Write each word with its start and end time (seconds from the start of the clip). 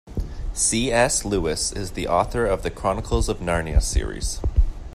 C.S. 0.53 1.23
Lewis 1.25 1.71
is 1.71 1.91
the 1.91 2.07
author 2.07 2.43
of 2.43 2.63
The 2.63 2.71
Chronicles 2.71 3.29
of 3.29 3.37
Narnia 3.37 3.79
series. 3.83 4.41